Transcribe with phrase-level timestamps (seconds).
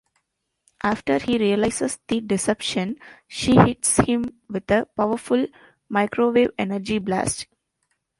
[0.81, 2.95] After he realizes the deception,
[3.27, 5.45] she hits him with a powerful
[5.89, 7.45] microwave energy blast.